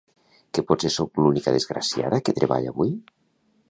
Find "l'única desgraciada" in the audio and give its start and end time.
1.23-2.23